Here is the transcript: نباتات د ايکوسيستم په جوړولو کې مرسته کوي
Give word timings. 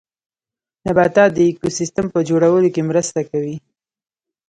نباتات 0.85 1.29
د 1.33 1.37
ايکوسيستم 1.47 2.05
په 2.13 2.19
جوړولو 2.29 2.67
کې 2.75 2.81
مرسته 2.89 3.19
کوي 3.29 3.55